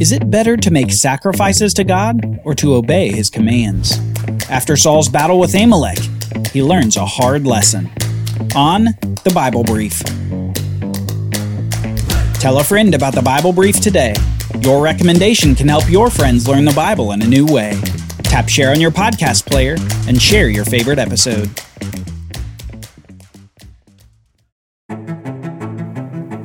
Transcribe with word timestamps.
Is 0.00 0.12
it 0.12 0.30
better 0.30 0.56
to 0.56 0.70
make 0.70 0.92
sacrifices 0.92 1.74
to 1.74 1.82
God 1.82 2.40
or 2.44 2.54
to 2.54 2.76
obey 2.76 3.10
his 3.10 3.28
commands? 3.28 3.98
After 4.48 4.76
Saul's 4.76 5.08
battle 5.08 5.40
with 5.40 5.52
Amalek, 5.56 5.98
he 6.52 6.62
learns 6.62 6.96
a 6.96 7.04
hard 7.04 7.44
lesson. 7.44 7.90
On 8.54 8.84
the 9.24 9.32
Bible 9.34 9.64
Brief. 9.64 10.00
Tell 12.34 12.60
a 12.60 12.64
friend 12.64 12.94
about 12.94 13.12
the 13.16 13.22
Bible 13.22 13.52
Brief 13.52 13.80
today. 13.80 14.14
Your 14.60 14.80
recommendation 14.80 15.56
can 15.56 15.66
help 15.66 15.90
your 15.90 16.10
friends 16.10 16.46
learn 16.46 16.64
the 16.64 16.72
Bible 16.74 17.10
in 17.10 17.20
a 17.20 17.26
new 17.26 17.44
way. 17.44 17.76
Tap 18.22 18.48
share 18.48 18.70
on 18.70 18.80
your 18.80 18.92
podcast 18.92 19.46
player 19.46 19.74
and 20.06 20.22
share 20.22 20.48
your 20.48 20.64
favorite 20.64 21.00
episode. 21.00 21.50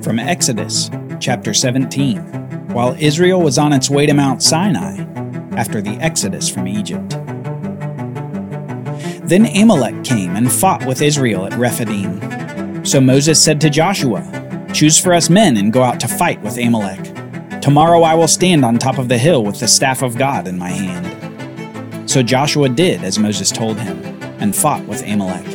From 0.04 0.18
Exodus, 0.18 0.89
chapter 1.20 1.54
17, 1.54 2.43
while 2.73 2.95
Israel 3.00 3.41
was 3.41 3.57
on 3.57 3.71
its 3.71 3.89
way 3.89 4.05
to 4.05 4.13
Mount 4.13 4.41
Sinai 4.41 4.97
after 5.55 5.82
the 5.82 5.95
exodus 6.01 6.50
from 6.50 6.68
Egypt. 6.68 7.11
Then 9.27 9.46
Amalek 9.46 10.04
came 10.04 10.36
and 10.36 10.51
fought 10.51 10.86
with 10.86 11.01
Israel 11.01 11.46
at 11.46 11.54
Rephidim. 11.54 12.83
So 12.86 12.99
Moses 12.99 13.41
said 13.41 13.61
to 13.61 13.69
Joshua, 13.69 14.27
Choose 14.73 14.99
for 14.99 15.13
us 15.13 15.29
men 15.29 15.57
and 15.57 15.71
go 15.71 15.83
out 15.83 15.99
to 15.99 16.07
fight 16.07 16.41
with 16.41 16.57
Amalek. 16.57 17.61
Tomorrow 17.61 18.01
I 18.01 18.15
will 18.15 18.27
stand 18.27 18.65
on 18.65 18.77
top 18.77 18.97
of 18.97 19.07
the 19.07 19.18
hill 19.18 19.43
with 19.43 19.60
the 19.60 19.68
staff 19.68 20.01
of 20.01 20.18
God 20.18 20.47
in 20.47 20.57
my 20.57 20.69
hand. 20.69 22.10
So 22.10 22.21
Joshua 22.21 22.69
did 22.69 23.04
as 23.04 23.19
Moses 23.19 23.51
told 23.51 23.79
him, 23.79 24.04
and 24.39 24.55
fought 24.55 24.85
with 24.85 25.07
Amalek. 25.07 25.46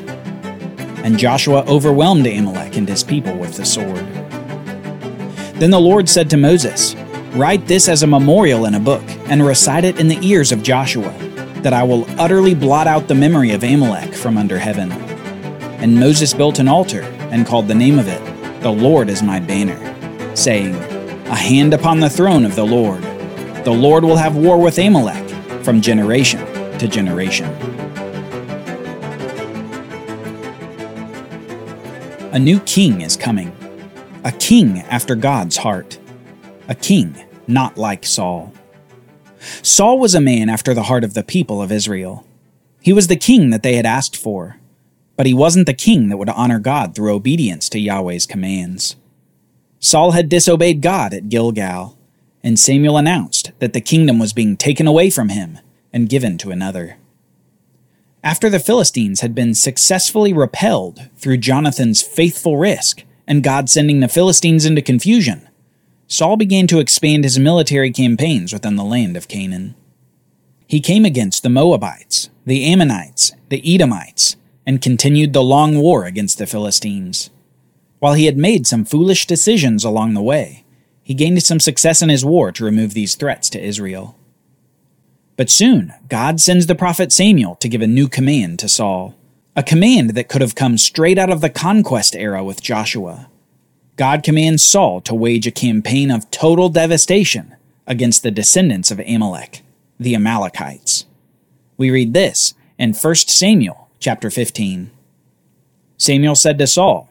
And 1.05 1.19
Joshua 1.19 1.65
overwhelmed 1.69 2.27
Amalek 2.27 2.77
and 2.77 2.89
his 2.89 3.05
people 3.05 3.37
with 3.37 3.55
the 3.57 3.65
sword. 3.65 4.07
Then 5.57 5.71
the 5.71 5.81
Lord 5.81 6.09
said 6.09 6.31
to 6.31 6.37
Moses, 6.37 6.95
Write 7.39 7.69
this 7.69 7.89
as 7.89 8.03
a 8.03 8.07
memorial 8.09 8.65
in 8.65 8.75
a 8.75 8.81
book, 8.81 9.05
and 9.29 9.47
recite 9.47 9.85
it 9.85 10.01
in 10.01 10.09
the 10.09 10.19
ears 10.27 10.51
of 10.51 10.65
Joshua, 10.65 11.13
that 11.63 11.73
I 11.73 11.85
will 11.85 12.05
utterly 12.21 12.53
blot 12.53 12.89
out 12.89 13.07
the 13.07 13.15
memory 13.15 13.53
of 13.53 13.63
Amalek 13.63 14.13
from 14.13 14.37
under 14.37 14.59
heaven. 14.59 14.91
And 15.81 16.01
Moses 16.01 16.35
built 16.35 16.59
an 16.59 16.67
altar, 16.67 17.03
and 17.31 17.47
called 17.47 17.69
the 17.69 17.77
name 17.77 18.01
of 18.01 18.09
it, 18.09 18.21
The 18.63 18.73
Lord 18.73 19.09
is 19.09 19.23
my 19.23 19.39
banner, 19.39 19.79
saying, 20.35 20.75
A 21.27 21.37
hand 21.37 21.75
upon 21.75 22.01
the 22.01 22.11
throne 22.11 22.45
of 22.45 22.57
the 22.57 22.67
Lord. 22.67 23.05
The 23.65 23.71
Lord 23.71 24.03
will 24.03 24.17
have 24.17 24.35
war 24.35 24.61
with 24.61 24.77
Amalek 24.77 25.31
from 25.63 25.81
generation 25.81 26.45
to 26.81 26.89
generation. 26.89 27.49
A 32.33 32.39
new 32.41 32.59
king 32.59 33.03
is 33.03 33.17
coming 33.17 33.53
a 34.25 34.33
king 34.33 34.81
after 34.81 35.15
God's 35.15 35.59
heart. 35.59 36.01
A 36.67 36.75
king 36.75 37.28
not 37.49 37.79
like 37.79 38.05
Saul. 38.05 38.53
Saul 39.63 39.99
was 39.99 40.15
a 40.15 40.21
man 40.21 40.49
after 40.49 40.75
the 40.75 40.85
heart 40.85 41.05
of 41.05 41.15
the 41.15 41.23
people 41.23 41.63
of 41.63 41.73
Israel. 41.73 42.27
He 42.81 42.93
was 42.93 43.07
the 43.07 43.17
king 43.17 43.51
that 43.51 43.63
they 43.63 43.77
had 43.77 43.87
asked 43.87 44.17
for, 44.17 44.59
but 45.17 45.27
he 45.27 45.35
wasn't 45.35 45.67
the 45.67 45.75
king 45.75 46.09
that 46.09 46.17
would 46.17 46.29
honor 46.29 46.59
God 46.59 46.95
through 46.95 47.15
obedience 47.15 47.69
to 47.71 47.81
Yahweh's 47.81 48.27
commands. 48.27 48.97
Saul 49.81 50.13
had 50.13 50.29
disobeyed 50.29 50.83
God 50.83 51.15
at 51.15 51.29
Gilgal, 51.29 51.97
and 52.43 52.59
Samuel 52.59 52.97
announced 52.97 53.53
that 53.59 53.73
the 53.73 53.81
kingdom 53.81 54.19
was 54.19 54.33
being 54.33 54.57
taken 54.57 54.87
away 54.87 55.11
from 55.11 55.29
him 55.29 55.59
and 55.93 56.09
given 56.09 56.39
to 56.39 56.51
another. 56.51 56.97
After 58.23 58.51
the 58.51 58.61
Philistines 58.61 59.21
had 59.21 59.35
been 59.35 59.55
successfully 59.55 60.33
repelled 60.33 61.09
through 61.17 61.39
Jonathan's 61.39 62.03
faithful 62.03 62.57
risk, 62.57 63.05
and 63.27 63.45
God 63.45 63.71
sending 63.71 64.01
the 64.01 64.09
Philistines 64.09 64.65
into 64.65 64.83
confusion, 64.83 65.49
Saul 66.09 66.37
began 66.37 66.67
to 66.69 66.81
expand 66.81 67.23
his 67.23 67.39
military 67.39 67.91
campaigns 67.91 68.53
within 68.53 68.77
the 68.77 68.85
land 68.85 69.17
of 69.17 69.29
Canaan. 69.29 69.75
He 70.67 70.81
came 70.81 71.05
against 71.05 71.43
the 71.43 71.51
Moabites, 71.51 72.31
the 72.45 72.65
Ammonites, 72.65 73.33
the 73.51 73.63
Edomites, 73.75 74.37
and 74.67 74.83
continued 74.83 75.33
the 75.33 75.43
long 75.43 75.79
war 75.79 76.07
against 76.07 76.39
the 76.39 76.47
Philistines. 76.47 77.31
While 77.99 78.15
he 78.15 78.27
had 78.27 78.39
made 78.39 78.67
some 78.67 78.85
foolish 78.85 79.27
decisions 79.27 79.85
along 79.85 80.15
the 80.15 80.23
way, 80.23 80.65
he 81.03 81.15
gained 81.15 81.43
some 81.43 81.61
success 81.61 82.03
in 82.03 82.09
his 82.09 82.25
war 82.25 82.53
to 82.53 82.65
remove 82.65 82.95
these 82.95 83.15
threats 83.15 83.51
to 83.51 83.63
Israel. 83.63 84.17
But 85.37 85.51
soon, 85.51 85.93
God 86.09 86.41
sends 86.41 86.67
the 86.67 86.75
prophet 86.75 87.13
Samuel 87.13 87.55
to 87.57 87.69
give 87.69 87.83
a 87.83 87.87
new 87.87 88.09
command 88.09 88.59
to 88.61 88.69
Saul 88.69 89.15
a 89.59 89.63
command 89.63 90.11
that 90.11 90.29
could 90.29 90.41
have 90.41 90.55
come 90.55 90.79
straight 90.79 91.19
out 91.19 91.31
of 91.31 91.41
the 91.41 91.51
conquest 91.51 92.15
era 92.15 92.45
with 92.45 92.63
Joshua. 92.63 93.29
God 93.99 94.23
commands 94.23 94.63
Saul 94.63 95.01
to 95.03 95.15
wage 95.15 95.49
a 95.49 95.51
campaign 95.51 96.13
of 96.13 96.31
total 96.31 96.69
devastation 96.69 97.57
against 97.85 98.23
the 98.23 98.31
descendants 98.31 98.93
of 98.93 99.01
Amalek, 99.01 99.63
the 99.99 100.15
Amalekites. 100.15 101.05
We 101.77 101.91
read 101.91 102.15
this 102.15 102.55
in 102.79 102.95
1 102.95 103.15
Samuel 103.17 103.89
chapter 103.99 104.31
15. 104.31 104.93
Samuel 105.97 106.37
said 106.37 106.59
to 106.59 106.69
Saul, 106.69 107.11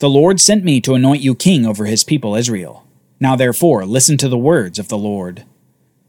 The 0.00 0.10
Lord 0.10 0.40
sent 0.40 0.64
me 0.64 0.80
to 0.80 0.94
anoint 0.94 1.22
you 1.22 1.36
king 1.36 1.64
over 1.64 1.84
his 1.84 2.02
people 2.02 2.34
Israel. 2.34 2.84
Now 3.20 3.36
therefore 3.36 3.86
listen 3.86 4.18
to 4.18 4.28
the 4.28 4.36
words 4.36 4.80
of 4.80 4.88
the 4.88 4.98
Lord. 4.98 5.44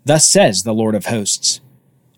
Thus 0.04 0.26
says 0.26 0.64
the 0.64 0.74
Lord 0.74 0.96
of 0.96 1.06
hosts 1.06 1.62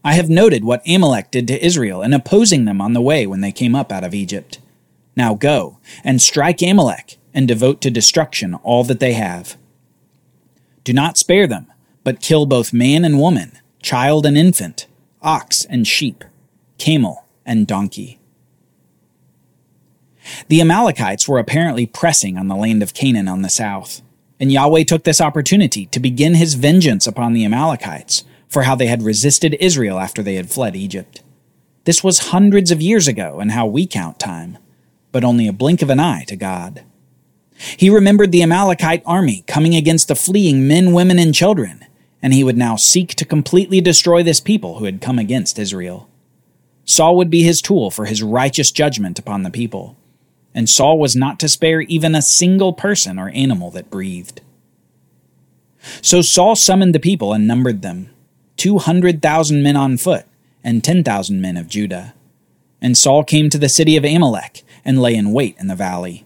I 0.05 0.13
have 0.13 0.29
noted 0.29 0.63
what 0.63 0.87
Amalek 0.87 1.31
did 1.31 1.49
to 1.49 1.65
Israel 1.65 2.01
in 2.01 2.13
opposing 2.13 2.63
them 2.63 2.79
on 2.79 2.93
the 2.93 3.01
way 3.01 3.27
when 3.27 3.41
they 3.41 3.51
came 3.51 3.75
up 3.75 3.91
out 3.91 4.05
of 4.05 4.13
Egypt. 4.13 4.59
Now 5.17 5.33
go 5.33 5.79
and 6.01 6.21
strike 6.21 6.61
Amalek 6.61 7.18
and 7.33 7.47
devote 7.47 7.81
to 7.81 7.91
destruction 7.91 8.53
all 8.55 8.83
that 8.83 8.99
they 8.99 9.13
have. 9.13 9.57
Do 10.83 10.93
not 10.93 11.17
spare 11.17 11.47
them, 11.47 11.67
but 12.03 12.21
kill 12.21 12.45
both 12.45 12.73
man 12.73 13.05
and 13.05 13.19
woman, 13.19 13.57
child 13.81 14.25
and 14.25 14.37
infant, 14.37 14.87
ox 15.21 15.65
and 15.65 15.87
sheep, 15.87 16.23
camel 16.77 17.25
and 17.45 17.67
donkey. 17.67 18.19
The 20.47 20.61
Amalekites 20.61 21.27
were 21.27 21.39
apparently 21.39 21.85
pressing 21.85 22.37
on 22.37 22.47
the 22.47 22.55
land 22.55 22.83
of 22.83 22.93
Canaan 22.93 23.27
on 23.27 23.41
the 23.41 23.49
south, 23.49 24.01
and 24.39 24.51
Yahweh 24.51 24.83
took 24.83 25.03
this 25.03 25.21
opportunity 25.21 25.85
to 25.87 25.99
begin 25.99 26.35
his 26.35 26.53
vengeance 26.53 27.07
upon 27.07 27.33
the 27.33 27.45
Amalekites 27.45 28.23
for 28.47 28.63
how 28.63 28.75
they 28.75 28.87
had 28.87 29.03
resisted 29.03 29.57
Israel 29.59 29.99
after 29.99 30.23
they 30.23 30.35
had 30.35 30.49
fled 30.49 30.75
Egypt. 30.75 31.21
This 31.85 32.03
was 32.03 32.29
hundreds 32.29 32.71
of 32.71 32.81
years 32.81 33.07
ago 33.07 33.39
in 33.39 33.49
how 33.49 33.65
we 33.65 33.85
count 33.85 34.19
time, 34.19 34.57
but 35.11 35.23
only 35.23 35.47
a 35.47 35.53
blink 35.53 35.81
of 35.81 35.89
an 35.89 35.99
eye 35.99 36.23
to 36.27 36.35
God. 36.35 36.83
He 37.77 37.89
remembered 37.89 38.31
the 38.31 38.41
Amalekite 38.41 39.03
army 39.05 39.43
coming 39.45 39.75
against 39.75 40.07
the 40.07 40.15
fleeing 40.15 40.67
men, 40.67 40.93
women, 40.93 41.19
and 41.19 41.35
children, 41.35 41.85
and 42.21 42.33
he 42.33 42.43
would 42.43 42.57
now 42.57 42.77
seek 42.77 43.15
to 43.15 43.25
completely 43.25 43.81
destroy 43.81 44.23
this 44.23 44.39
people 44.39 44.79
who 44.79 44.85
had 44.85 45.01
come 45.01 45.19
against 45.19 45.59
Israel. 45.59 46.09
Saul 46.85 47.17
would 47.17 47.29
be 47.29 47.43
his 47.43 47.61
tool 47.61 47.91
for 47.91 48.05
his 48.05 48.23
righteous 48.23 48.71
judgment 48.71 49.19
upon 49.19 49.43
the 49.43 49.51
people, 49.51 49.97
and 50.55 50.69
Saul 50.69 50.97
was 50.97 51.15
not 51.15 51.39
to 51.39 51.49
spare 51.49 51.81
even 51.81 52.15
a 52.15 52.21
single 52.21 52.73
person 52.73 53.19
or 53.19 53.29
animal 53.29 53.71
that 53.71 53.91
breathed. 53.91 54.41
So 56.01 56.21
Saul 56.21 56.55
summoned 56.55 56.95
the 56.95 56.99
people 56.99 57.33
and 57.33 57.47
numbered 57.47 57.81
them 57.81 58.09
200,000 58.57 59.63
men 59.63 59.75
on 59.77 59.97
foot, 59.97 60.25
and 60.63 60.83
10,000 60.83 61.41
men 61.41 61.57
of 61.57 61.69
Judah. 61.69 62.13
And 62.81 62.97
Saul 62.97 63.23
came 63.23 63.49
to 63.49 63.57
the 63.57 63.69
city 63.69 63.95
of 63.95 64.03
Amalek 64.03 64.63
and 64.83 65.01
lay 65.01 65.15
in 65.15 65.31
wait 65.31 65.55
in 65.59 65.67
the 65.67 65.75
valley. 65.75 66.25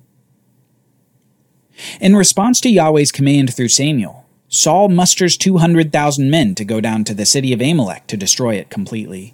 In 1.99 2.15
response 2.15 2.59
to 2.61 2.69
Yahweh's 2.69 3.11
command 3.11 3.53
through 3.53 3.69
Samuel, 3.69 4.25
Saul 4.47 4.89
musters 4.89 5.37
200,000 5.37 6.29
men 6.29 6.55
to 6.55 6.65
go 6.65 6.81
down 6.81 7.03
to 7.05 7.13
the 7.13 7.25
city 7.25 7.53
of 7.53 7.61
Amalek 7.61 8.07
to 8.07 8.17
destroy 8.17 8.55
it 8.55 8.69
completely. 8.69 9.33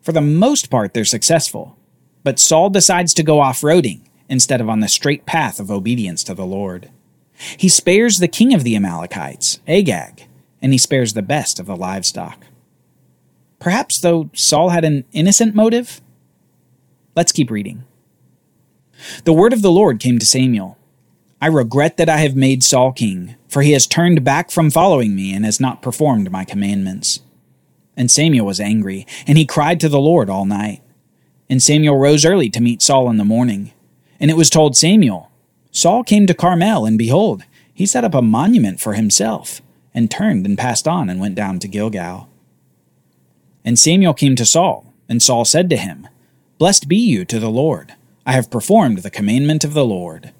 For 0.00 0.12
the 0.12 0.22
most 0.22 0.70
part, 0.70 0.94
they're 0.94 1.04
successful, 1.04 1.76
but 2.24 2.38
Saul 2.38 2.70
decides 2.70 3.12
to 3.14 3.22
go 3.22 3.40
off 3.40 3.60
roading 3.60 4.00
instead 4.28 4.60
of 4.60 4.68
on 4.68 4.80
the 4.80 4.88
straight 4.88 5.26
path 5.26 5.60
of 5.60 5.70
obedience 5.70 6.24
to 6.24 6.34
the 6.34 6.46
Lord. 6.46 6.90
He 7.56 7.68
spares 7.68 8.18
the 8.18 8.28
king 8.28 8.54
of 8.54 8.64
the 8.64 8.76
Amalekites, 8.76 9.60
Agag, 9.68 10.26
and 10.62 10.72
he 10.72 10.78
spares 10.78 11.12
the 11.12 11.22
best 11.22 11.60
of 11.60 11.66
the 11.66 11.76
livestock. 11.76 12.46
Perhaps, 13.58 14.00
though, 14.00 14.30
Saul 14.32 14.70
had 14.70 14.84
an 14.84 15.04
innocent 15.12 15.54
motive? 15.54 16.00
Let's 17.14 17.32
keep 17.32 17.50
reading. 17.50 17.84
The 19.24 19.32
word 19.32 19.52
of 19.52 19.62
the 19.62 19.70
Lord 19.70 20.00
came 20.00 20.18
to 20.18 20.26
Samuel 20.26 20.78
I 21.40 21.46
regret 21.46 21.96
that 21.96 22.08
I 22.08 22.18
have 22.18 22.36
made 22.36 22.62
Saul 22.62 22.92
king, 22.92 23.36
for 23.48 23.62
he 23.62 23.72
has 23.72 23.86
turned 23.86 24.22
back 24.24 24.50
from 24.50 24.70
following 24.70 25.14
me 25.14 25.32
and 25.32 25.44
has 25.44 25.58
not 25.58 25.80
performed 25.80 26.30
my 26.30 26.44
commandments. 26.44 27.20
And 27.96 28.10
Samuel 28.10 28.46
was 28.46 28.60
angry, 28.60 29.06
and 29.26 29.38
he 29.38 29.46
cried 29.46 29.80
to 29.80 29.88
the 29.88 30.00
Lord 30.00 30.28
all 30.28 30.44
night. 30.44 30.82
And 31.48 31.62
Samuel 31.62 31.96
rose 31.96 32.24
early 32.24 32.50
to 32.50 32.60
meet 32.60 32.82
Saul 32.82 33.10
in 33.10 33.16
the 33.16 33.24
morning. 33.24 33.72
And 34.20 34.30
it 34.30 34.36
was 34.36 34.50
told 34.50 34.76
Samuel, 34.76 35.30
Saul 35.72 36.04
came 36.04 36.26
to 36.26 36.34
Carmel, 36.34 36.84
and 36.84 36.98
behold, 36.98 37.44
he 37.72 37.86
set 37.86 38.04
up 38.04 38.14
a 38.14 38.20
monument 38.20 38.80
for 38.80 38.92
himself, 38.92 39.62
and 39.94 40.10
turned 40.10 40.44
and 40.44 40.58
passed 40.58 40.86
on 40.86 41.08
and 41.08 41.20
went 41.20 41.34
down 41.34 41.58
to 41.60 41.68
Gilgal. 41.68 42.28
And 43.64 43.78
Samuel 43.78 44.14
came 44.14 44.36
to 44.36 44.44
Saul, 44.44 44.92
and 45.08 45.22
Saul 45.22 45.46
said 45.46 45.70
to 45.70 45.76
him, 45.76 46.06
Blessed 46.58 46.86
be 46.88 46.96
you 46.96 47.24
to 47.24 47.38
the 47.38 47.50
Lord. 47.50 47.94
I 48.26 48.32
have 48.32 48.50
performed 48.50 48.98
the 48.98 49.10
commandment 49.10 49.64
of 49.64 49.72
the 49.72 49.84
Lord. 49.84 50.32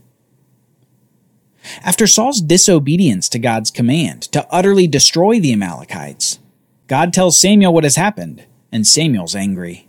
After 1.82 2.06
Saul's 2.06 2.40
disobedience 2.40 3.28
to 3.30 3.38
God's 3.38 3.70
command 3.70 4.22
to 4.32 4.46
utterly 4.50 4.86
destroy 4.86 5.40
the 5.40 5.52
Amalekites, 5.52 6.38
God 6.86 7.12
tells 7.12 7.38
Samuel 7.38 7.72
what 7.72 7.84
has 7.84 7.96
happened, 7.96 8.44
and 8.72 8.86
Samuel's 8.86 9.36
angry. 9.36 9.88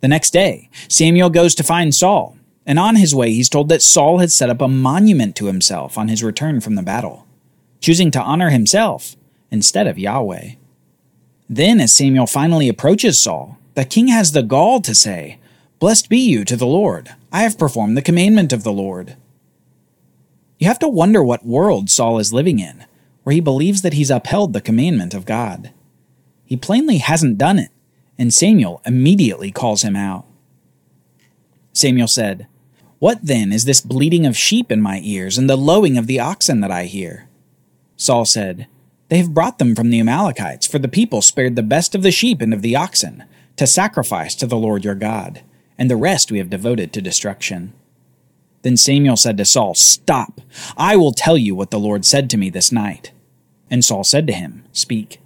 The 0.00 0.08
next 0.08 0.32
day, 0.32 0.70
Samuel 0.88 1.30
goes 1.30 1.54
to 1.56 1.62
find 1.62 1.94
Saul, 1.94 2.36
and 2.64 2.78
on 2.78 2.96
his 2.96 3.14
way 3.14 3.32
he's 3.32 3.48
told 3.48 3.68
that 3.68 3.82
Saul 3.82 4.18
had 4.18 4.30
set 4.30 4.50
up 4.50 4.60
a 4.60 4.68
monument 4.68 5.36
to 5.36 5.46
himself 5.46 5.98
on 5.98 6.08
his 6.08 6.22
return 6.22 6.60
from 6.60 6.74
the 6.74 6.82
battle, 6.82 7.26
choosing 7.80 8.10
to 8.12 8.20
honor 8.20 8.50
himself 8.50 9.16
instead 9.50 9.86
of 9.86 9.98
Yahweh. 9.98 10.52
Then, 11.48 11.80
as 11.80 11.92
Samuel 11.92 12.26
finally 12.26 12.68
approaches 12.68 13.18
Saul, 13.18 13.58
the 13.74 13.84
king 13.84 14.08
has 14.08 14.32
the 14.32 14.42
gall 14.42 14.80
to 14.82 14.94
say, 14.94 15.38
Blessed 15.80 16.08
be 16.08 16.18
you 16.18 16.44
to 16.44 16.56
the 16.56 16.66
Lord. 16.66 17.10
I 17.32 17.42
have 17.42 17.58
performed 17.58 17.96
the 17.96 18.02
commandment 18.02 18.52
of 18.52 18.62
the 18.62 18.72
Lord. 18.72 19.16
You 20.60 20.66
have 20.66 20.78
to 20.80 20.88
wonder 20.88 21.24
what 21.24 21.46
world 21.46 21.88
Saul 21.88 22.18
is 22.18 22.34
living 22.34 22.58
in, 22.58 22.84
where 23.22 23.32
he 23.32 23.40
believes 23.40 23.80
that 23.80 23.94
he's 23.94 24.10
upheld 24.10 24.52
the 24.52 24.60
commandment 24.60 25.14
of 25.14 25.24
God. 25.24 25.72
He 26.44 26.54
plainly 26.54 26.98
hasn't 26.98 27.38
done 27.38 27.58
it, 27.58 27.70
and 28.18 28.32
Samuel 28.32 28.82
immediately 28.84 29.50
calls 29.50 29.80
him 29.80 29.96
out. 29.96 30.26
Samuel 31.72 32.08
said, 32.08 32.46
What 32.98 33.20
then 33.22 33.52
is 33.52 33.64
this 33.64 33.80
bleating 33.80 34.26
of 34.26 34.36
sheep 34.36 34.70
in 34.70 34.82
my 34.82 35.00
ears 35.02 35.38
and 35.38 35.48
the 35.48 35.56
lowing 35.56 35.96
of 35.96 36.06
the 36.06 36.20
oxen 36.20 36.60
that 36.60 36.70
I 36.70 36.84
hear? 36.84 37.26
Saul 37.96 38.26
said, 38.26 38.66
They 39.08 39.16
have 39.16 39.32
brought 39.32 39.58
them 39.58 39.74
from 39.74 39.88
the 39.88 40.00
Amalekites, 40.00 40.66
for 40.66 40.78
the 40.78 40.88
people 40.88 41.22
spared 41.22 41.56
the 41.56 41.62
best 41.62 41.94
of 41.94 42.02
the 42.02 42.10
sheep 42.10 42.42
and 42.42 42.52
of 42.52 42.60
the 42.60 42.76
oxen, 42.76 43.24
to 43.56 43.66
sacrifice 43.66 44.34
to 44.34 44.46
the 44.46 44.58
Lord 44.58 44.84
your 44.84 44.94
God, 44.94 45.40
and 45.78 45.90
the 45.90 45.96
rest 45.96 46.30
we 46.30 46.36
have 46.36 46.50
devoted 46.50 46.92
to 46.92 47.00
destruction. 47.00 47.72
Then 48.62 48.76
Samuel 48.76 49.16
said 49.16 49.36
to 49.38 49.44
Saul, 49.44 49.74
Stop! 49.74 50.40
I 50.76 50.96
will 50.96 51.12
tell 51.12 51.38
you 51.38 51.54
what 51.54 51.70
the 51.70 51.78
Lord 51.78 52.04
said 52.04 52.28
to 52.30 52.36
me 52.36 52.50
this 52.50 52.70
night. 52.70 53.12
And 53.70 53.84
Saul 53.84 54.04
said 54.04 54.26
to 54.26 54.32
him, 54.32 54.64
Speak. 54.72 55.20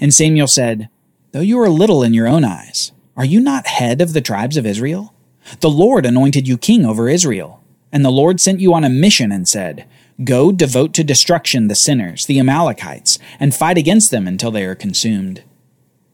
And 0.00 0.12
Samuel 0.12 0.48
said, 0.48 0.88
Though 1.32 1.40
you 1.40 1.58
are 1.60 1.68
little 1.68 2.02
in 2.02 2.14
your 2.14 2.28
own 2.28 2.44
eyes, 2.44 2.92
are 3.16 3.24
you 3.24 3.40
not 3.40 3.66
head 3.66 4.00
of 4.00 4.12
the 4.12 4.20
tribes 4.20 4.56
of 4.56 4.66
Israel? 4.66 5.14
The 5.60 5.70
Lord 5.70 6.06
anointed 6.06 6.48
you 6.48 6.58
king 6.58 6.84
over 6.84 7.08
Israel. 7.08 7.62
And 7.92 8.04
the 8.04 8.10
Lord 8.10 8.40
sent 8.40 8.60
you 8.60 8.74
on 8.74 8.84
a 8.84 8.88
mission 8.88 9.30
and 9.30 9.46
said, 9.46 9.86
Go 10.22 10.52
devote 10.52 10.92
to 10.94 11.04
destruction 11.04 11.68
the 11.68 11.74
sinners, 11.74 12.26
the 12.26 12.38
Amalekites, 12.38 13.18
and 13.38 13.54
fight 13.54 13.78
against 13.78 14.10
them 14.10 14.26
until 14.26 14.50
they 14.50 14.64
are 14.64 14.74
consumed. 14.74 15.42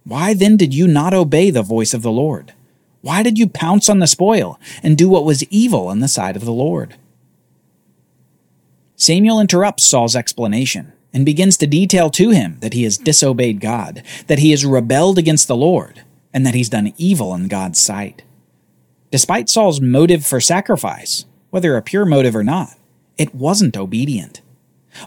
Why 0.04 0.34
then 0.34 0.56
did 0.56 0.74
you 0.74 0.86
not 0.86 1.14
obey 1.14 1.50
the 1.50 1.62
voice 1.62 1.94
of 1.94 2.02
the 2.02 2.10
Lord? 2.10 2.52
Why 3.02 3.22
did 3.22 3.38
you 3.38 3.48
pounce 3.48 3.88
on 3.88 3.98
the 3.98 4.06
spoil 4.06 4.58
and 4.82 4.96
do 4.96 5.08
what 5.08 5.24
was 5.24 5.44
evil 5.44 5.90
in 5.90 6.00
the 6.00 6.08
sight 6.08 6.36
of 6.36 6.44
the 6.44 6.52
Lord? 6.52 6.96
Samuel 8.96 9.40
interrupts 9.40 9.86
Saul's 9.86 10.14
explanation 10.14 10.92
and 11.12 11.24
begins 11.24 11.56
to 11.56 11.66
detail 11.66 12.10
to 12.10 12.30
him 12.30 12.58
that 12.60 12.74
he 12.74 12.84
has 12.84 12.98
disobeyed 12.98 13.60
God, 13.60 14.02
that 14.26 14.38
he 14.38 14.50
has 14.50 14.66
rebelled 14.66 15.18
against 15.18 15.48
the 15.48 15.56
Lord, 15.56 16.02
and 16.32 16.44
that 16.44 16.54
he's 16.54 16.68
done 16.68 16.92
evil 16.98 17.34
in 17.34 17.48
God's 17.48 17.78
sight. 17.78 18.22
Despite 19.10 19.48
Saul's 19.48 19.80
motive 19.80 20.24
for 20.24 20.40
sacrifice, 20.40 21.24
whether 21.48 21.76
a 21.76 21.82
pure 21.82 22.04
motive 22.04 22.36
or 22.36 22.44
not, 22.44 22.76
it 23.16 23.34
wasn't 23.34 23.76
obedient. 23.76 24.40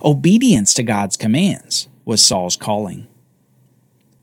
Obedience 0.03 0.73
to 0.73 0.83
God's 0.83 1.15
commands 1.15 1.87
was 2.03 2.23
Saul's 2.23 2.57
calling. 2.57 3.07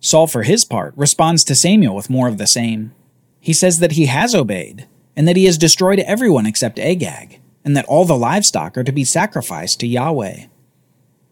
Saul, 0.00 0.26
for 0.26 0.42
his 0.42 0.64
part, 0.64 0.92
responds 0.96 1.44
to 1.44 1.54
Samuel 1.54 1.94
with 1.94 2.10
more 2.10 2.28
of 2.28 2.38
the 2.38 2.46
same. 2.46 2.92
He 3.40 3.52
says 3.52 3.78
that 3.78 3.92
he 3.92 4.06
has 4.06 4.34
obeyed, 4.34 4.86
and 5.16 5.26
that 5.26 5.36
he 5.36 5.46
has 5.46 5.58
destroyed 5.58 5.98
everyone 6.00 6.46
except 6.46 6.78
Agag, 6.78 7.40
and 7.64 7.76
that 7.76 7.86
all 7.86 8.04
the 8.04 8.16
livestock 8.16 8.76
are 8.76 8.84
to 8.84 8.92
be 8.92 9.04
sacrificed 9.04 9.80
to 9.80 9.86
Yahweh. 9.86 10.46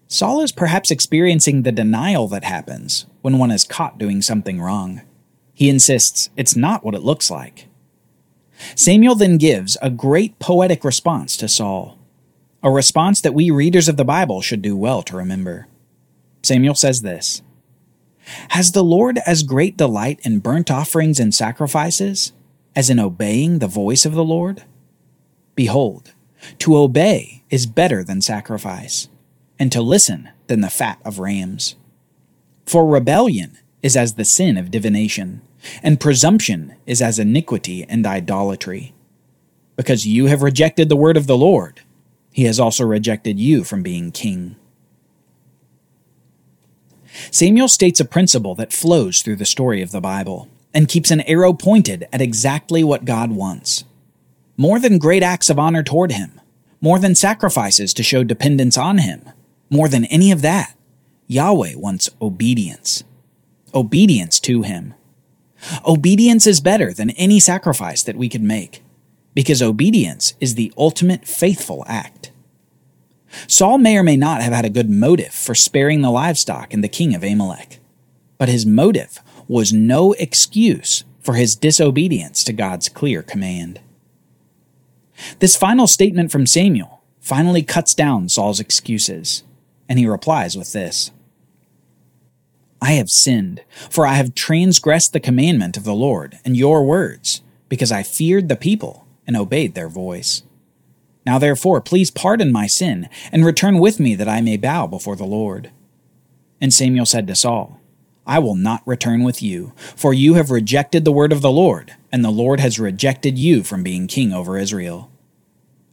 Saul 0.09 0.41
is 0.41 0.53
perhaps 0.53 0.91
experiencing 0.91 1.63
the 1.63 1.73
denial 1.73 2.29
that 2.29 2.45
happens 2.45 3.07
when 3.21 3.39
one 3.39 3.51
is 3.51 3.65
caught 3.65 3.99
doing 3.99 4.23
something 4.23 4.61
wrong. 4.61 5.03
He 5.53 5.69
insists 5.69 6.31
it's 6.37 6.57
not 6.57 6.83
what 6.83 6.95
it 6.95 7.03
looks 7.03 7.31
like. 7.31 7.67
Samuel 8.75 9.15
then 9.15 9.37
gives 9.37 9.77
a 9.83 9.91
great 9.91 10.39
poetic 10.39 10.83
response 10.83 11.37
to 11.37 11.49
Saul, 11.49 11.99
a 12.63 12.71
response 12.71 13.21
that 13.21 13.35
we 13.35 13.51
readers 13.51 13.89
of 13.89 13.97
the 13.97 14.05
Bible 14.05 14.41
should 14.41 14.63
do 14.63 14.77
well 14.77 15.03
to 15.03 15.17
remember. 15.17 15.69
Samuel 16.43 16.75
says 16.75 17.03
this 17.03 17.43
has 18.51 18.73
the 18.73 18.85
Lord 18.85 19.19
as 19.27 19.43
great 19.43 19.77
delight 19.77 20.21
in 20.23 20.41
burnt 20.41 20.71
offerings 20.71 21.21
and 21.21 21.35
sacrifices 21.35 22.33
as 22.75 22.91
in 22.91 23.01
obeying 23.01 23.59
the 23.59 23.67
voice 23.67 24.05
of 24.05 24.15
the 24.15 24.25
Lord? 24.25 24.63
Behold, 25.55 26.13
to 26.59 26.77
obey 26.77 27.43
is 27.51 27.67
better 27.67 28.05
than 28.05 28.21
sacrifice, 28.21 29.09
and 29.59 29.73
to 29.73 29.83
listen 29.83 30.29
than 30.47 30.61
the 30.61 30.71
fat 30.71 31.01
of 31.05 31.19
rams. 31.19 31.75
For 32.67 32.87
rebellion 32.87 33.59
is 33.83 33.97
as 33.97 34.15
the 34.15 34.25
sin 34.25 34.57
of 34.57 34.71
divination, 34.71 35.43
and 35.83 36.01
presumption 36.01 36.75
is 36.87 37.03
as 37.03 37.19
iniquity 37.19 37.85
and 37.89 38.07
idolatry. 38.07 38.95
Because 39.77 40.07
you 40.07 40.27
have 40.27 40.43
rejected 40.43 40.89
the 40.89 40.97
word 40.97 41.17
of 41.17 41.27
the 41.27 41.37
Lord, 41.37 41.81
he 42.33 42.45
has 42.45 42.61
also 42.61 42.85
rejected 42.85 43.41
you 43.41 43.65
from 43.65 43.83
being 43.83 44.13
king. 44.13 44.57
Samuel 47.31 47.69
states 47.69 48.01
a 48.01 48.05
principle 48.05 48.55
that 48.57 48.73
flows 48.73 49.23
through 49.23 49.37
the 49.37 49.45
story 49.45 49.83
of 49.83 49.91
the 49.91 50.01
Bible 50.01 50.49
and 50.75 50.89
keeps 50.89 51.11
an 51.11 51.23
arrow 51.23 51.53
pointed 51.53 52.07
at 52.13 52.21
exactly 52.21 52.85
what 52.85 53.05
God 53.05 53.33
wants. 53.33 53.85
More 54.57 54.79
than 54.79 54.99
great 54.99 55.23
acts 55.23 55.51
of 55.51 55.59
honor 55.59 55.83
toward 55.83 56.13
Him, 56.13 56.41
more 56.81 56.99
than 56.99 57.15
sacrifices 57.15 57.95
to 57.95 58.03
show 58.03 58.25
dependence 58.25 58.77
on 58.77 58.99
Him, 58.99 59.29
more 59.71 59.89
than 59.89 60.05
any 60.07 60.31
of 60.31 60.43
that, 60.43 60.75
Yahweh 61.27 61.75
wants 61.77 62.11
obedience. 62.21 63.05
Obedience 63.75 64.41
to 64.41 64.63
Him. 64.63 64.95
Obedience 65.87 66.47
is 66.47 66.61
better 66.61 66.93
than 66.93 67.11
any 67.11 67.41
sacrifice 67.41 68.03
that 68.03 68.17
we 68.17 68.29
could 68.29 68.43
make, 68.43 68.83
because 69.35 69.63
obedience 69.63 70.35
is 70.41 70.55
the 70.55 70.73
ultimate 70.77 71.27
faithful 71.27 71.85
act. 71.87 72.31
Saul 73.47 73.79
may 73.79 73.97
or 73.97 74.03
may 74.03 74.17
not 74.17 74.43
have 74.43 74.53
had 74.53 74.65
a 74.65 74.71
good 74.71 74.91
motive 74.91 75.33
for 75.33 75.55
sparing 75.55 76.01
the 76.01 76.11
livestock 76.11 76.73
and 76.73 76.83
the 76.83 76.89
king 76.89 77.15
of 77.15 77.23
Amalek, 77.23 77.79
but 78.39 78.49
his 78.49 78.67
motive 78.67 79.21
was 79.47 79.73
no 79.73 80.13
excuse 80.15 81.05
for 81.21 81.35
his 81.35 81.57
disobedience 81.57 82.43
to 82.45 82.53
God's 82.53 82.89
clear 82.89 83.23
command. 83.23 83.81
This 85.41 85.57
final 85.57 85.87
statement 85.87 86.31
from 86.31 86.47
Samuel 86.47 87.03
finally 87.21 87.63
cuts 87.63 87.95
down 87.95 88.29
Saul's 88.29 88.61
excuses, 88.61 89.43
and 89.89 89.99
he 89.99 90.07
replies 90.07 90.57
with 90.57 90.73
this 90.73 91.11
I 92.81 92.93
have 92.93 93.11
sinned, 93.11 93.63
for 93.91 94.07
I 94.07 94.15
have 94.15 94.35
transgressed 94.35 95.13
the 95.13 95.21
commandment 95.21 95.77
of 95.77 95.85
the 95.85 95.95
Lord 95.95 96.39
and 96.45 96.57
your 96.57 96.85
words, 96.85 97.43
because 97.69 97.93
I 97.93 98.03
feared 98.03 98.49
the 98.49 98.57
people 98.57 99.07
and 99.27 99.37
obeyed 99.37 99.75
their 99.75 99.89
voice. 99.89 100.43
Now 101.29 101.39
therefore, 101.39 101.83
please 101.83 102.11
pardon 102.11 102.51
my 102.51 102.67
sin, 102.67 103.07
and 103.31 103.45
return 103.45 103.81
with 103.81 104.01
me 104.01 104.15
that 104.15 104.31
I 104.31 104.41
may 104.41 104.57
bow 104.57 104.87
before 104.87 105.15
the 105.15 105.27
Lord. 105.27 105.71
And 106.59 106.73
Samuel 106.73 107.05
said 107.05 107.27
to 107.27 107.35
Saul, 107.35 107.79
I 108.27 108.39
will 108.39 108.55
not 108.55 108.81
return 108.87 109.23
with 109.25 109.43
you, 109.43 109.75
for 109.95 110.15
you 110.15 110.35
have 110.35 110.51
rejected 110.51 111.05
the 111.05 111.13
word 111.13 111.31
of 111.31 111.43
the 111.43 111.51
Lord, 111.51 111.95
and 112.11 112.25
the 112.25 112.31
Lord 112.31 112.61
has 112.61 112.79
rejected 112.79 113.39
you 113.39 113.63
from 113.63 113.83
being 113.83 114.07
king 114.07 114.33
over 114.33 114.57
Israel. 114.57 115.11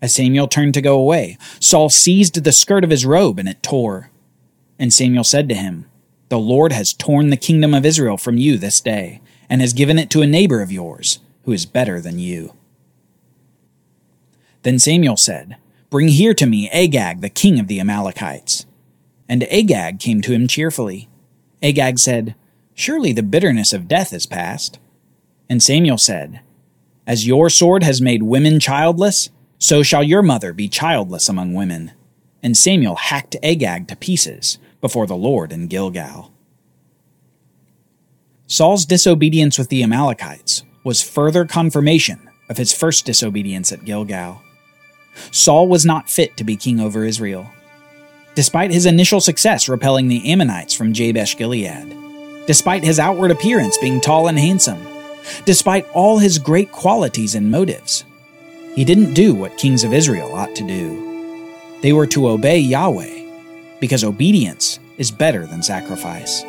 As 0.01 0.15
Samuel 0.15 0.47
turned 0.47 0.73
to 0.75 0.81
go 0.81 0.97
away, 0.97 1.37
Saul 1.59 1.89
seized 1.89 2.41
the 2.41 2.53
skirt 2.53 2.85
of 2.85 2.89
his 2.89 3.05
robe, 3.05 3.37
and 3.37 3.49
it 3.49 3.61
tore. 3.61 4.11
And 4.79 4.93
Samuel 4.93 5.25
said 5.25 5.49
to 5.49 5.55
him, 5.55 5.85
The 6.29 6.39
Lord 6.39 6.71
has 6.71 6.93
torn 6.93 7.29
the 7.29 7.35
kingdom 7.35 7.73
of 7.73 7.85
Israel 7.85 8.15
from 8.15 8.37
you 8.37 8.57
this 8.57 8.79
day, 8.79 9.19
and 9.49 9.59
has 9.59 9.73
given 9.73 9.99
it 9.99 10.09
to 10.11 10.21
a 10.21 10.27
neighbor 10.27 10.61
of 10.61 10.71
yours, 10.71 11.19
who 11.43 11.51
is 11.51 11.65
better 11.65 11.99
than 11.99 12.19
you. 12.19 12.53
Then 14.65 14.79
Samuel 14.79 15.15
said, 15.15 15.57
Bring 15.91 16.07
here 16.07 16.33
to 16.33 16.47
me 16.47 16.71
Agag, 16.71 17.21
the 17.21 17.29
king 17.29 17.59
of 17.59 17.67
the 17.67 17.79
Amalekites. 17.79 18.65
And 19.29 19.43
Agag 19.43 19.99
came 19.99 20.21
to 20.23 20.31
him 20.31 20.47
cheerfully. 20.47 21.07
Agag 21.61 21.99
said, 21.99 22.33
Surely 22.73 23.13
the 23.13 23.21
bitterness 23.21 23.73
of 23.73 23.87
death 23.87 24.11
is 24.11 24.25
past. 24.25 24.79
And 25.47 25.61
Samuel 25.61 25.99
said, 25.99 26.41
As 27.05 27.27
your 27.27 27.47
sword 27.51 27.83
has 27.83 28.01
made 28.01 28.23
women 28.23 28.59
childless, 28.59 29.29
So 29.59 29.83
shall 29.83 30.01
your 30.01 30.23
mother 30.23 30.51
be 30.51 30.67
childless 30.67 31.29
among 31.29 31.53
women. 31.53 31.91
And 32.41 32.57
Samuel 32.57 32.95
hacked 32.95 33.35
Agag 33.43 33.87
to 33.89 33.95
pieces 33.95 34.57
before 34.81 35.05
the 35.05 35.15
Lord 35.15 35.51
in 35.51 35.67
Gilgal. 35.67 36.33
Saul's 38.47 38.85
disobedience 38.85 39.59
with 39.59 39.69
the 39.69 39.83
Amalekites 39.83 40.63
was 40.83 41.03
further 41.03 41.45
confirmation 41.45 42.27
of 42.49 42.57
his 42.57 42.73
first 42.73 43.05
disobedience 43.05 43.71
at 43.71 43.85
Gilgal. 43.85 44.41
Saul 45.31 45.67
was 45.67 45.85
not 45.85 46.09
fit 46.09 46.37
to 46.37 46.43
be 46.43 46.55
king 46.55 46.79
over 46.79 47.05
Israel. 47.05 47.51
Despite 48.35 48.71
his 48.71 48.85
initial 48.85 49.21
success 49.21 49.69
repelling 49.69 50.07
the 50.07 50.31
Ammonites 50.31 50.73
from 50.73 50.93
Jabesh 50.93 51.37
Gilead, 51.37 51.95
despite 52.47 52.83
his 52.83 52.99
outward 52.99 53.31
appearance 53.31 53.77
being 53.77 54.01
tall 54.01 54.27
and 54.27 54.37
handsome, 54.37 54.85
despite 55.45 55.87
all 55.93 56.19
his 56.19 56.37
great 56.37 56.71
qualities 56.71 57.35
and 57.35 57.49
motives, 57.49 58.03
he 58.75 58.83
didn't 58.83 59.13
do 59.13 59.33
what 59.33 59.57
kings 59.57 59.83
of 59.83 59.93
Israel 59.93 60.33
ought 60.33 60.55
to 60.55 60.67
do. 60.67 61.01
They 61.81 61.93
were 61.93 62.07
to 62.07 62.27
obey 62.27 62.59
Yahweh, 62.59 63.25
because 63.79 64.03
obedience 64.03 64.79
is 64.97 65.11
better 65.11 65.45
than 65.45 65.63
sacrifice. 65.63 66.43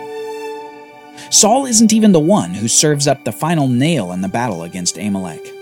Saul 1.30 1.66
isn't 1.66 1.92
even 1.92 2.12
the 2.12 2.20
one 2.20 2.54
who 2.54 2.68
serves 2.68 3.06
up 3.06 3.24
the 3.24 3.32
final 3.32 3.68
nail 3.68 4.12
in 4.12 4.20
the 4.20 4.28
battle 4.28 4.62
against 4.62 4.98
Amalek. 4.98 5.52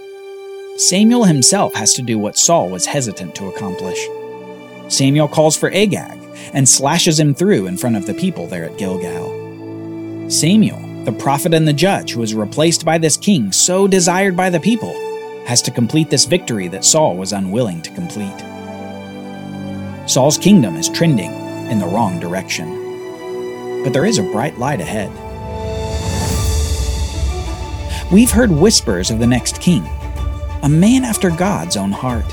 Samuel 0.77 1.23
himself 1.23 1.73
has 1.75 1.93
to 1.93 2.03
do 2.03 2.19
what 2.19 2.37
Saul 2.37 2.69
was 2.69 2.85
hesitant 2.85 3.37
to 3.37 3.47
accomplish. 3.47 4.09
Samuel 4.89 5.29
calls 5.29 5.57
for 5.57 5.71
Agag 5.71 6.19
and 6.53 6.69
slashes 6.69 7.21
him 7.21 7.33
through 7.33 7.67
in 7.67 7.77
front 7.77 7.95
of 7.95 8.07
the 8.07 8.15
people 8.15 8.49
there 8.49 8.65
at 8.65 8.77
Gilgal. 8.77 10.29
Samuel, 10.29 10.81
the 11.05 11.13
prophet 11.13 11.55
and 11.55 11.69
the 11.69 11.73
judge 11.73 12.11
who 12.11 12.19
was 12.19 12.35
replaced 12.35 12.85
by 12.85 12.99
this 12.99 13.17
king 13.17 13.53
so 13.53 13.87
desired 13.87 14.37
by 14.37 14.51
the 14.51 14.59
people, 14.59 14.93
has 15.47 15.63
to 15.63 15.71
complete 15.71 16.11
this 16.11 16.25
victory 16.25 16.67
that 16.67 16.85
Saul 16.85 17.17
was 17.17 17.33
unwilling 17.33 17.81
to 17.83 17.95
complete. 17.95 18.41
Saul's 20.09 20.39
kingdom 20.39 20.75
is 20.75 20.89
trending 20.89 21.31
in 21.71 21.79
the 21.79 21.87
wrong 21.87 22.19
direction. 22.19 23.85
But 23.85 23.93
there 23.93 24.07
is 24.07 24.19
a 24.19 24.25
bright 24.25 24.59
light 24.59 24.81
ahead. 24.81 25.13
We've 28.11 28.31
heard 28.31 28.51
whispers 28.51 29.13
of 29.13 29.21
the 29.21 29.27
next 29.27 29.61
king, 29.61 29.89
a 30.65 30.69
man 30.69 31.05
after 31.05 31.29
God's 31.29 31.77
own 31.77 31.93
heart, 31.93 32.25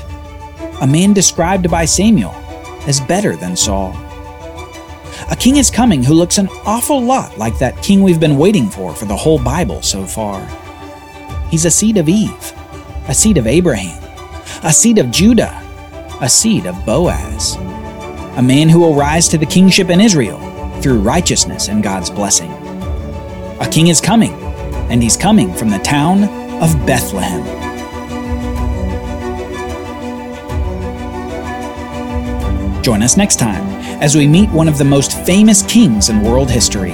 a 0.80 0.86
man 0.86 1.12
described 1.12 1.70
by 1.70 1.84
Samuel 1.84 2.32
as 2.86 2.98
better 2.98 3.36
than 3.36 3.54
Saul. 3.54 3.94
A 5.30 5.36
king 5.38 5.58
is 5.58 5.70
coming 5.70 6.02
who 6.02 6.14
looks 6.14 6.38
an 6.38 6.48
awful 6.64 7.02
lot 7.02 7.36
like 7.36 7.58
that 7.58 7.82
king 7.82 8.02
we've 8.02 8.18
been 8.18 8.38
waiting 8.38 8.70
for 8.70 8.94
for 8.94 9.04
the 9.04 9.16
whole 9.16 9.38
Bible 9.38 9.82
so 9.82 10.06
far. 10.06 10.40
He's 11.50 11.66
a 11.66 11.70
seed 11.70 11.98
of 11.98 12.08
Eve 12.08 12.54
a 13.08 13.14
seed 13.14 13.36
of 13.36 13.48
Abraham, 13.48 14.02
a 14.62 14.72
seed 14.72 14.96
of 14.96 15.10
Judah, 15.10 15.60
a 16.20 16.28
seed 16.28 16.66
of 16.66 16.86
Boaz, 16.86 17.56
a 18.36 18.42
man 18.42 18.68
who 18.68 18.78
will 18.78 18.94
rise 18.94 19.28
to 19.28 19.36
the 19.36 19.44
kingship 19.44 19.90
in 19.90 20.00
Israel 20.00 20.38
through 20.80 21.00
righteousness 21.00 21.68
and 21.68 21.82
God's 21.82 22.10
blessing. 22.10 22.50
A 23.60 23.68
king 23.70 23.88
is 23.88 24.00
coming, 24.00 24.32
and 24.88 25.02
he's 25.02 25.16
coming 25.16 25.52
from 25.52 25.68
the 25.68 25.80
town 25.80 26.24
of 26.62 26.86
Bethlehem. 26.86 27.71
Join 32.82 33.00
us 33.02 33.16
next 33.16 33.38
time 33.38 33.64
as 34.02 34.16
we 34.16 34.26
meet 34.26 34.50
one 34.50 34.66
of 34.66 34.76
the 34.76 34.84
most 34.84 35.12
famous 35.24 35.62
kings 35.62 36.08
in 36.08 36.20
world 36.20 36.50
history, 36.50 36.92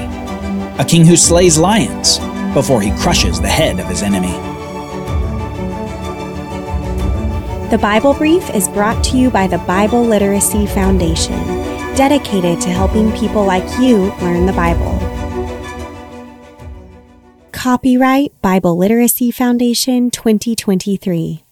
a 0.79 0.85
king 0.87 1.07
who 1.07 1.17
slays 1.17 1.57
lions 1.57 2.19
before 2.53 2.83
he 2.83 2.91
crushes 2.99 3.41
the 3.41 3.49
head 3.49 3.81
of 3.81 3.87
his 3.87 4.03
enemy. 4.03 4.33
The 7.71 7.79
Bible 7.79 8.13
Brief 8.15 8.49
is 8.55 8.69
brought 8.69 9.03
to 9.05 9.17
you 9.17 9.31
by 9.31 9.47
the 9.47 9.59
Bible 9.59 10.03
Literacy 10.03 10.67
Foundation, 10.67 11.39
dedicated 11.97 12.61
to 12.61 12.69
helping 12.69 13.11
people 13.13 13.45
like 13.45 13.65
you 13.81 14.13
learn 14.21 14.45
the 14.45 14.53
Bible. 14.53 14.99
Copyright 17.53 18.41
Bible 18.43 18.77
Literacy 18.77 19.31
Foundation 19.31 20.11
2023. 20.11 21.48